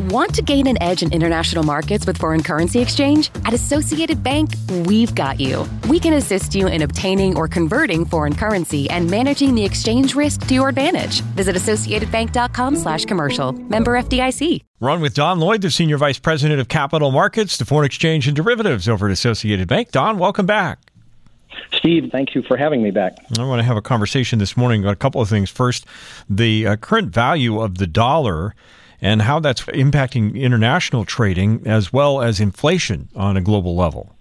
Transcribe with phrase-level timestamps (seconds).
[0.00, 3.30] Want to gain an edge in international markets with foreign currency exchange?
[3.44, 4.50] At Associated Bank,
[4.86, 5.68] we've got you.
[5.88, 10.48] We can assist you in obtaining or converting foreign currency and managing the exchange risk
[10.48, 11.20] to your advantage.
[11.36, 13.52] Visit associatedbank.com slash commercial.
[13.52, 14.62] Member FDIC.
[14.80, 18.34] Run with Don Lloyd, the Senior Vice President of Capital Markets, the Foreign Exchange and
[18.34, 19.92] Derivatives over at Associated Bank.
[19.92, 20.80] Don, welcome back.
[21.72, 23.12] Steve, thank you for having me back.
[23.38, 25.50] I want to have a conversation this morning about a couple of things.
[25.50, 25.86] First,
[26.28, 28.56] the uh, current value of the dollar
[29.00, 34.14] and how that's impacting international trading as well as inflation on a global level.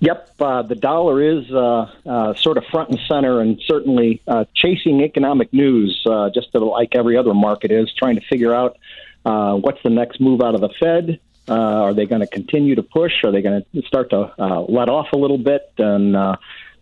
[0.00, 4.44] Yep, uh, the dollar is uh, uh, sort of front and center, and certainly uh,
[4.54, 8.78] chasing economic news, uh, just like every other market is, trying to figure out
[9.24, 11.18] uh, what's the next move out of the Fed.
[11.48, 13.24] are they going to continue to push?
[13.24, 14.32] Are they going to start to
[14.68, 15.72] let off a little bit?
[15.78, 16.16] And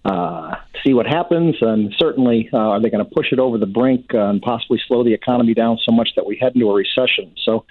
[0.06, 1.56] uh, see what happens.
[1.60, 4.80] And certainly, uh, are they going to push it over the brink uh, and possibly
[4.87, 7.34] slow the economy down so much that we head into a recession?
[7.45, 7.64] So,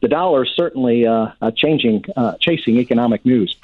[0.00, 3.56] the dollar is certainly uh, changing, uh, chasing economic news.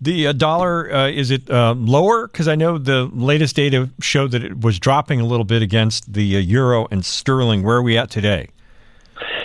[0.00, 2.26] The uh, dollar uh, is it uh, lower?
[2.26, 6.12] Because I know the latest data showed that it was dropping a little bit against
[6.12, 7.62] the euro and sterling.
[7.62, 8.48] Where are we at today?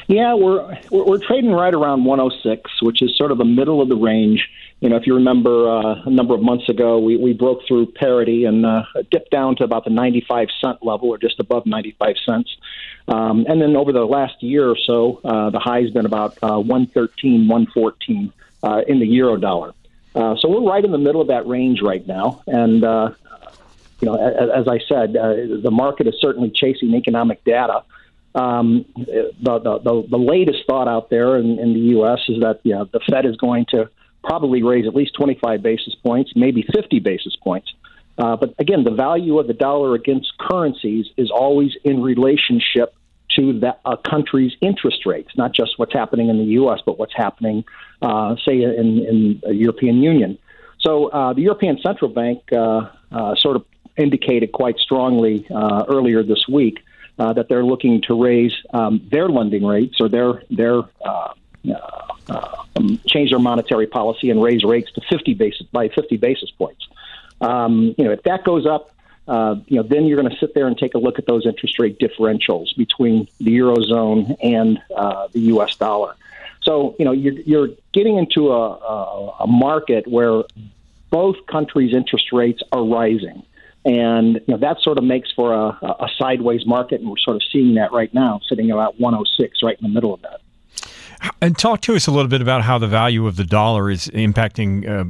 [0.08, 3.98] Yeah, we're we're trading right around 106, which is sort of the middle of the
[3.98, 4.48] range
[4.86, 7.88] you know, if you remember uh, a number of months ago, we, we broke through
[7.94, 12.16] parity and uh, dipped down to about the 95 cent level or just above 95
[12.24, 12.56] cents.
[13.08, 16.38] Um, and then over the last year or so, uh, the high has been about
[16.44, 19.74] uh, 113, 114 uh, in the euro dollar.
[20.14, 22.44] Uh, so we're right in the middle of that range right now.
[22.46, 23.10] And, uh,
[24.02, 27.82] you know, as, as I said, uh, the market is certainly chasing economic data.
[28.36, 32.20] Um, the, the, the, the latest thought out there in, in the U.S.
[32.30, 33.90] is that you know, the Fed is going to
[34.26, 37.72] probably raise at least 25 basis points, maybe 50 basis points.
[38.18, 42.94] Uh, but again, the value of the dollar against currencies is always in relationship
[43.36, 47.66] to a country's interest rates, not just what's happening in the U.S., but what's happening,
[48.02, 50.38] uh, say, in, in the European Union.
[50.80, 53.66] So uh, the European Central Bank uh, uh, sort of
[53.98, 56.80] indicated quite strongly earlier this week
[57.18, 60.82] that they're looking to raise um, their lending rates or their their
[62.28, 66.88] um, change their monetary policy and raise rates to 50 basis by 50 basis points.
[67.42, 68.92] Um, you know, if that goes up,
[69.28, 71.46] uh, you know, then you're going to sit there and take a look at those
[71.46, 75.76] interest rate differentials between the eurozone and uh, the U.S.
[75.76, 76.16] dollar.
[76.62, 80.44] So, you know, you're, you're getting into a, a, a market where
[81.10, 83.44] both countries' interest rates are rising.
[83.86, 87.36] And you know that sort of makes for a, a sideways market, and we're sort
[87.36, 90.42] of seeing that right now, sitting about 106, right in the middle of that.
[91.42, 94.08] And talk to us a little bit about how the value of the dollar is
[94.10, 95.06] impacting uh,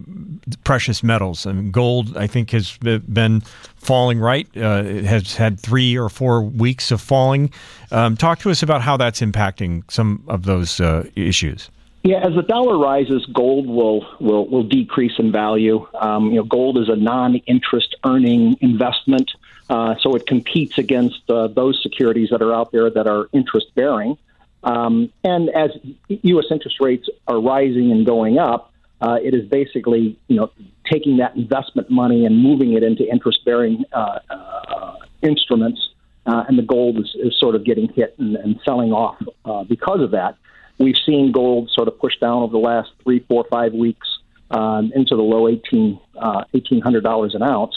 [0.64, 1.46] precious metals.
[1.46, 3.42] I mean, gold, I think, has been
[3.78, 4.20] falling.
[4.20, 7.52] Right, uh, it has had three or four weeks of falling.
[7.92, 11.70] Um, talk to us about how that's impacting some of those uh, issues.
[12.03, 15.88] Yeah, as the dollar rises, gold will will will decrease in value.
[15.96, 19.32] Um, you know, gold is a non-interest earning investment,
[19.70, 23.74] uh, so it competes against uh, those securities that are out there that are interest
[23.74, 24.18] bearing.
[24.66, 25.70] Um, and as
[26.09, 26.46] U.S.
[26.50, 30.52] interest rates are rising and going up, uh, it is basically you know
[30.92, 35.90] taking that investment money and moving it into interest-bearing uh, uh, instruments,
[36.26, 39.64] uh, and the gold is, is, sort of getting hit and, and selling off uh,
[39.64, 40.36] because of that.
[40.78, 44.08] We've seen gold sort of push down over the last three, four, five weeks
[44.52, 47.76] um, into the low 18, $1,800 uh, an ounce.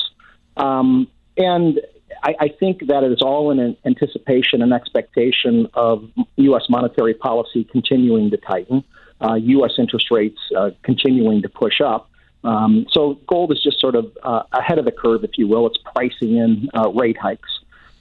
[0.57, 1.81] Um, and
[2.23, 6.65] I, I think that it is all in anticipation and expectation of U.S.
[6.69, 8.85] monetary policy continuing to tighten,
[9.21, 9.73] uh, U.S.
[9.79, 12.11] interest rates uh, continuing to push up.
[12.45, 15.67] Um, so gold is just sort of uh, ahead of the curve, if you will.
[15.67, 17.51] It's pricing in uh, rate hikes.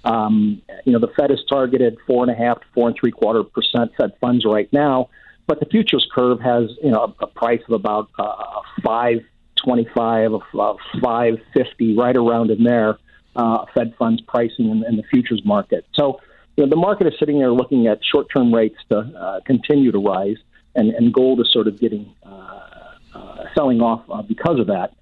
[0.03, 3.11] Um, you know, the Fed is targeted four and a half to four and three
[3.11, 5.09] quarter percent Fed funds right now,
[5.47, 9.87] but the futures curve has you know a, a price of about uh, five twenty
[9.95, 12.99] five, uh, five fifty, right around in there
[13.37, 15.85] uh, Fed funds pricing in, in, the futures market.
[15.93, 16.19] So,
[16.55, 19.99] you know, the market is sitting there looking at short-term rates to uh, continue to
[19.99, 20.37] rise,
[20.75, 22.59] and, and gold is sort of getting uh,
[23.13, 24.93] uh selling off uh, because of that.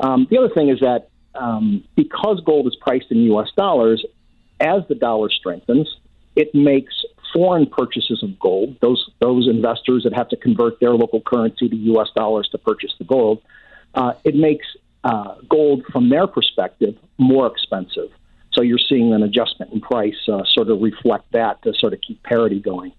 [0.00, 3.48] Um, the other thing is that um, because gold is priced in U.S.
[3.56, 4.04] dollars,
[4.58, 5.88] as the dollar strengthens,
[6.34, 6.94] it makes
[7.32, 11.76] foreign purchases of gold, those those investors that have to convert their local currency to
[11.76, 12.08] U.S.
[12.14, 13.42] dollars to purchase the gold,
[13.94, 14.66] uh, it makes
[15.04, 18.10] uh, gold, from their perspective, more expensive.
[18.52, 22.00] So you're seeing an adjustment in price uh, sort of reflect that to sort of
[22.00, 22.92] keep parity going.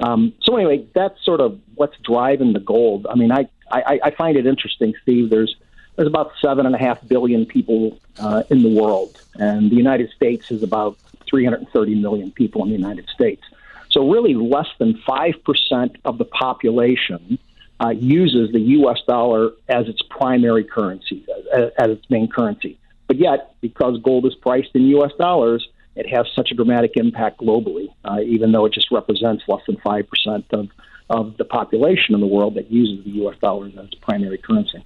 [0.00, 3.06] Um, so anyway, that's sort of what's driving the gold.
[3.10, 5.30] I mean, I, I, I find it interesting, Steve.
[5.30, 5.56] There's
[5.96, 10.10] there's about seven and a half billion people uh, in the world, and the United
[10.10, 10.96] States is about
[11.28, 13.42] 330 million people in the United States.
[13.90, 17.38] So, really, less than 5% of the population
[17.80, 18.98] uh, uses the U.S.
[19.06, 22.78] dollar as its primary currency, as, as, its main currency.
[23.06, 25.12] But yet, because gold is priced in U.S.
[25.18, 29.62] dollars, it has such a dramatic impact globally, uh, even though it just represents less
[29.66, 30.68] than 5% of
[31.10, 33.36] of the population in the world that uses the U.S.
[33.40, 34.84] dollar as its primary currency.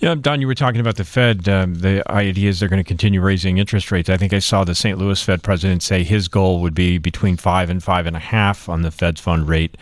[0.00, 1.48] Yeah, Don, you were talking about the Fed.
[1.48, 4.08] Um, the idea is they're going to continue raising interest rates.
[4.08, 4.98] I think I saw the St.
[4.98, 8.68] Louis Fed president say his goal would be between five and five and a half
[8.68, 9.76] on the Fed's fund rate.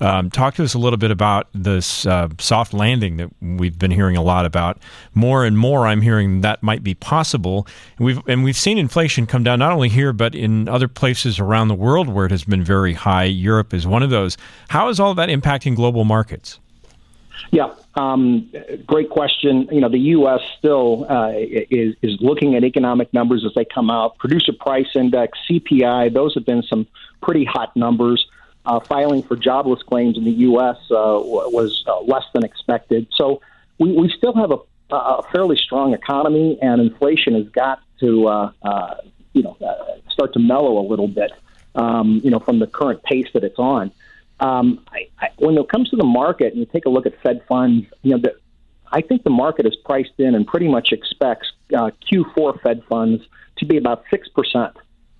[0.00, 3.90] Um, talk to us a little bit about this uh, soft landing that we've been
[3.90, 4.78] hearing a lot about.
[5.14, 7.66] More and more, I'm hearing that might be possible.
[7.96, 11.38] And we've and we've seen inflation come down not only here but in other places
[11.38, 13.24] around the world where it has been very high.
[13.24, 14.36] Europe is one of those.
[14.68, 16.58] How is all that impacting global markets?
[17.50, 18.50] Yeah, um,
[18.86, 19.68] great question.
[19.70, 20.40] You know, the U.S.
[20.58, 24.18] still uh, is, is looking at economic numbers as they come out.
[24.18, 26.86] Producer price index, CPI, those have been some
[27.20, 28.26] pretty hot numbers.
[28.64, 30.76] Uh, filing for jobless claims in the U.S.
[30.90, 33.08] Uh, was uh, less than expected.
[33.12, 33.40] So
[33.78, 38.52] we, we still have a, a fairly strong economy, and inflation has got to, uh,
[38.62, 38.94] uh,
[39.32, 39.56] you know,
[40.10, 41.32] start to mellow a little bit,
[41.74, 43.90] um, you know, from the current pace that it's on.
[44.42, 47.14] Um, I, I, when it comes to the market, and you take a look at
[47.22, 48.34] Fed funds, you know, the,
[48.90, 53.22] I think the market is priced in and pretty much expects uh, Q4 Fed funds
[53.58, 54.76] to be about six percent.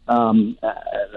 [0.08, 0.72] Um, uh,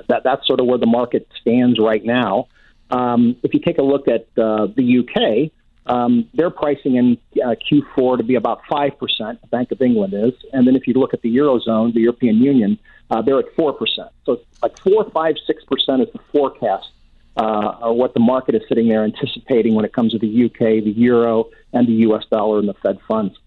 [0.07, 2.47] that that's sort of where the market stands right now.
[2.91, 5.51] Um, if you take a look at uh, the UK,
[5.91, 10.33] um, they're pricing in uh, Q4 to be about 5%, the Bank of England is.
[10.53, 12.77] And then if you look at the Eurozone, the European Union,
[13.09, 13.75] uh, they're at 4%.
[14.25, 16.89] So like 4, 5, 6% is the forecast
[17.37, 20.93] uh, what the market is sitting there anticipating when it comes to the UK, the
[20.95, 23.37] euro, and the US dollar and the Fed funds.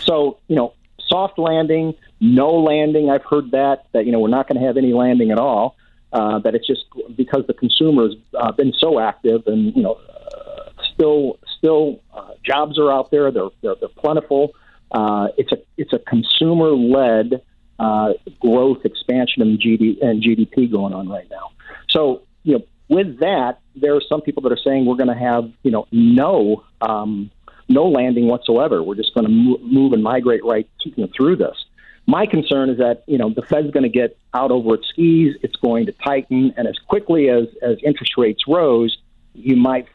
[0.00, 0.74] So, you know,
[1.06, 3.10] soft landing, no landing.
[3.10, 5.76] I've heard that, that, you know, we're not going to have any landing at all.
[6.12, 6.86] Uh, that it's just
[7.16, 12.32] because the consumer has uh, been so active and, you know, uh, still, still uh,
[12.42, 13.30] jobs are out there.
[13.30, 14.52] They're, they're, they're plentiful.
[14.90, 17.42] Uh, it's a, it's a consumer led
[17.78, 21.52] uh, growth expansion in GD, and GDP going on right now.
[21.88, 25.14] So, you know, with that, there are some people that are saying we're going to
[25.14, 27.30] have, you know, no um,
[27.68, 28.82] no landing whatsoever.
[28.82, 31.64] We're just going to move and migrate right you know, through this.
[32.06, 35.36] My concern is that you know the Fed's going to get out over its skis.
[35.42, 38.98] It's going to tighten, and as quickly as as interest rates rose,
[39.34, 39.86] you might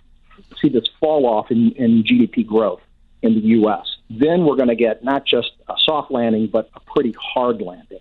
[0.62, 2.82] see this fall off in, in GDP growth
[3.22, 3.98] in the U.S.
[4.10, 8.00] Then we're going to get not just a soft landing, but a pretty hard landing.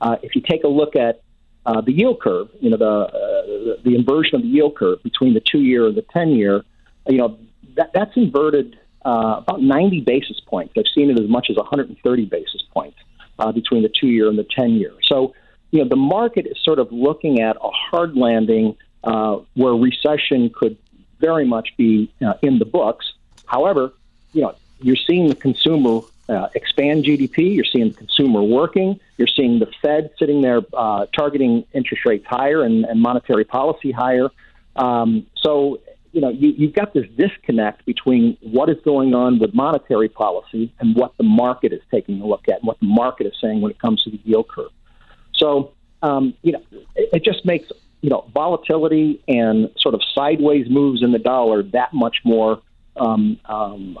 [0.00, 1.22] Uh, if you take a look at
[1.66, 5.34] uh, the yield curve, you know, the, uh, the inversion of the yield curve between
[5.34, 6.64] the two year and the 10 year,
[7.08, 7.38] you know,
[7.76, 10.74] that, that's inverted uh, about 90 basis points.
[10.76, 12.98] I've seen it as much as 130 basis points
[13.38, 14.92] uh, between the two year and the 10 year.
[15.02, 15.34] So,
[15.70, 20.50] you know, the market is sort of looking at a hard landing uh, where recession
[20.50, 20.76] could
[21.20, 23.12] very much be uh, in the books.
[23.46, 23.92] However,
[24.32, 27.54] you know, you're seeing the consumer uh, expand GDP.
[27.54, 28.98] You're seeing the consumer working.
[29.16, 33.92] You're seeing the Fed sitting there uh, targeting interest rates higher and, and monetary policy
[33.92, 34.30] higher.
[34.76, 35.80] Um, so,
[36.12, 40.72] you know, you, you've got this disconnect between what is going on with monetary policy
[40.78, 43.60] and what the market is taking a look at and what the market is saying
[43.60, 44.70] when it comes to the yield curve.
[45.34, 45.72] So,
[46.02, 46.62] um, you know,
[46.94, 51.62] it, it just makes you know volatility and sort of sideways moves in the dollar
[51.62, 52.60] that much more
[52.96, 53.98] um, um,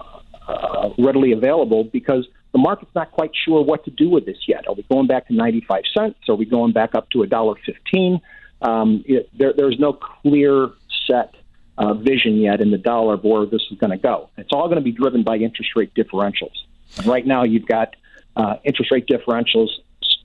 [0.48, 4.66] uh, readily available because the market's not quite sure what to do with this yet.
[4.68, 6.18] Are we going back to 95 cents?
[6.28, 8.20] Are we going back up to a dollar fifteen?
[8.62, 10.70] Um, it, there, there's no clear
[11.06, 11.34] set
[11.76, 14.30] uh, vision yet in the dollar of where this is going to go.
[14.36, 16.54] It's all going to be driven by interest rate differentials.
[16.96, 17.96] And right now, you've got
[18.36, 19.68] uh, interest rate differentials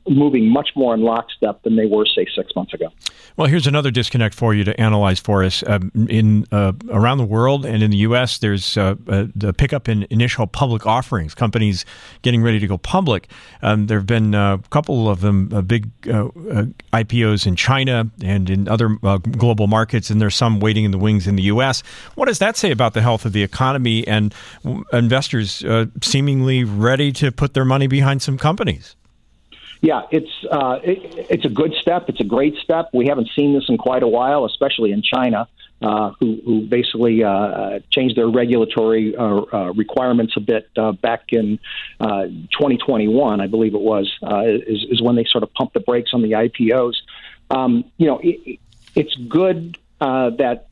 [0.09, 2.87] moving much more in lockstep than they were, say, six months ago.
[3.37, 5.63] Well, here's another disconnect for you to analyze for us.
[5.63, 10.05] Uh, in uh, around the world and in the U.S., there's uh, the pickup in
[10.09, 11.33] initial public offerings.
[11.33, 11.85] Companies
[12.21, 13.29] getting ready to go public.
[13.61, 16.29] Um, there have been uh, a couple of them, uh, big uh,
[16.91, 21.27] IPOs in China and in other global markets, and there's some waiting in the wings
[21.27, 21.81] in the U.S.
[22.15, 24.33] What does that say about the health of the economy and
[24.91, 25.63] investors
[26.01, 28.95] seemingly ready to put their money behind some companies?
[29.81, 32.09] Yeah, it's uh, it, it's a good step.
[32.09, 32.89] It's a great step.
[32.93, 35.47] We haven't seen this in quite a while, especially in China,
[35.81, 41.31] uh, who, who basically uh, changed their regulatory uh, uh, requirements a bit uh, back
[41.31, 41.59] in
[41.99, 44.11] 2021, I believe it was,
[44.43, 46.95] is, is when they sort of pumped the brakes on the IPOs.
[47.49, 48.59] Um, you know, it,
[48.95, 50.67] it's good that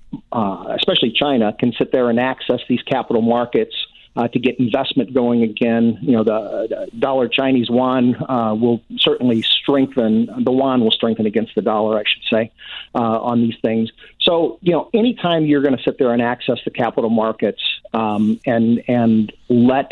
[0.73, 3.75] especially China can sit there and access these capital markets
[4.17, 5.99] uh, to get investment going again.
[6.01, 10.25] You know, the, the dollar Chinese yuan uh, will certainly strengthen.
[10.25, 12.51] The yuan will strengthen against the dollar, I should say,
[12.95, 13.91] uh, on these things.
[14.19, 17.61] So, you know, anytime you're going to sit there and access the capital markets
[17.93, 19.91] um, and and let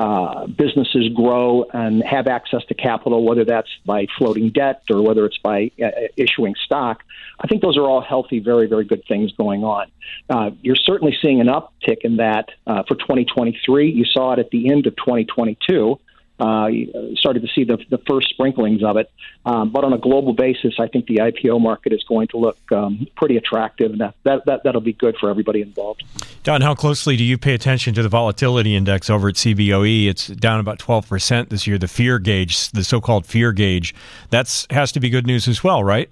[0.00, 5.26] uh, businesses grow and have access to capital, whether that's by floating debt or whether
[5.26, 7.02] it's by uh, issuing stock.
[7.38, 9.90] I think those are all healthy, very, very good things going on.
[10.30, 13.90] Uh, you're certainly seeing an uptick in that uh, for 2023.
[13.90, 16.00] You saw it at the end of 2022
[16.40, 16.70] uh,
[17.16, 19.10] started to see the, the first sprinklings of it.
[19.44, 22.56] Um, but on a global basis, I think the IPO market is going to look
[22.72, 26.04] um, pretty attractive, and that, that, that, that'll be good for everybody involved.
[26.42, 30.08] Don, how closely do you pay attention to the volatility index over at CBOE?
[30.08, 33.94] It's down about 12% this year, the fear gauge, the so called fear gauge.
[34.30, 36.10] That has to be good news as well, right?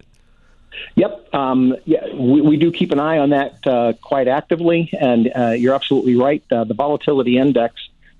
[0.96, 1.34] Yep.
[1.34, 5.48] Um, yeah, we, we, do keep an eye on that uh, quite actively, and uh,
[5.50, 6.42] you're absolutely right.
[6.52, 7.74] Uh, the volatility index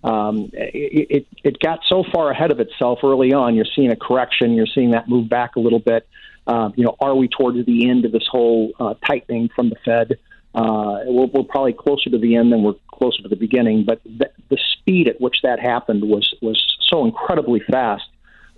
[0.04, 3.54] um, it, it, it got so far ahead of itself early on.
[3.54, 4.54] You're seeing a correction.
[4.54, 6.06] You're seeing that move back a little bit.
[6.46, 9.76] Uh, you know, are we towards the end of this whole uh, tightening from the
[9.84, 10.18] Fed?
[10.54, 13.84] Uh, we're, we're, probably closer to the end than we're closer to the beginning.
[13.84, 18.08] But th- the speed at which that happened was was so incredibly fast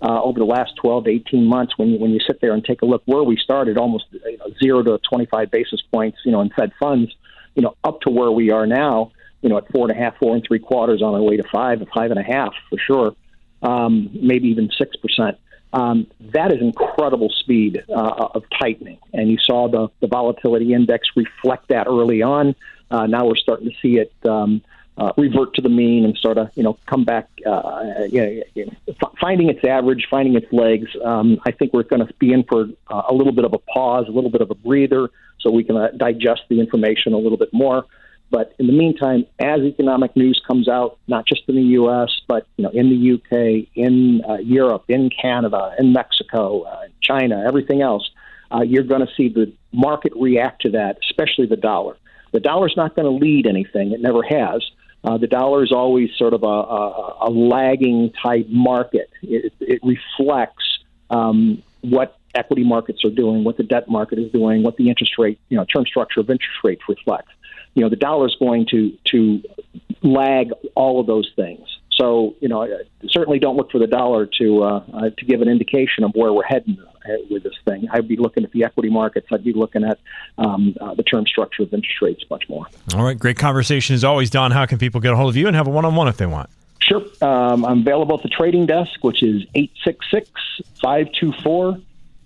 [0.01, 1.77] uh, over the last 12 to 18 months.
[1.77, 4.37] When you when you sit there and take a look where we started, almost you
[4.37, 7.13] know, zero to 25 basis points, you know, in Fed funds,
[7.55, 10.17] you know, up to where we are now you know, at four and a half,
[10.17, 13.15] four and three quarters on our way to five, five and a half for sure,
[13.63, 15.37] um, maybe even six percent.
[15.73, 21.07] Um, that is incredible speed uh, of tightening, and you saw the, the volatility index
[21.15, 22.55] reflect that early on.
[22.89, 24.61] Uh, now we're starting to see it um,
[24.97, 29.03] uh, revert to the mean and sort of you know come back, uh, you know,
[29.19, 30.89] finding its average, finding its legs.
[31.03, 33.59] Um, I think we're going to be in for uh, a little bit of a
[33.59, 35.09] pause, a little bit of a breather,
[35.39, 37.85] so we can uh, digest the information a little bit more.
[38.31, 42.47] But in the meantime, as economic news comes out, not just in the U.S., but
[42.55, 47.81] you know, in the UK, in uh, Europe, in Canada, in Mexico, uh, China, everything
[47.81, 48.09] else,
[48.49, 51.97] uh, you're going to see the market react to that, especially the dollar.
[52.31, 54.63] The dollar's not going to lead anything; it never has.
[55.03, 59.09] Uh, the dollar is always sort of a, a, a lagging type market.
[59.23, 60.63] It, it reflects
[61.09, 65.17] um, what equity markets are doing, what the debt market is doing, what the interest
[65.17, 67.31] rate, you know, term structure of interest rates reflects
[67.73, 69.41] you know the dollar is going to to
[70.01, 71.67] lag all of those things.
[71.91, 72.67] So you know,
[73.07, 76.43] certainly don't look for the dollar to uh, to give an indication of where we're
[76.43, 77.87] heading uh, with this thing.
[77.91, 79.27] I'd be looking at the equity markets.
[79.31, 79.99] I'd be looking at
[80.37, 82.65] um, uh, the term structure of interest rates much more.
[82.95, 84.51] All right, great conversation as always, Don.
[84.51, 86.49] How can people get a hold of you and have a one-on-one if they want?
[86.81, 87.03] Sure.
[87.21, 90.29] Um, I'm available at the trading desk, which is 866
[90.81, 91.77] 524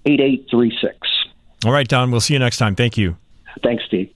[0.06, 0.98] 8836.
[1.66, 2.12] All right, Don.
[2.12, 2.76] We'll see you next time.
[2.76, 3.18] Thank you.
[3.64, 4.15] Thanks, Steve.